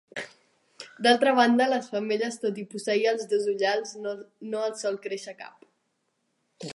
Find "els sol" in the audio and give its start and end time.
4.71-5.01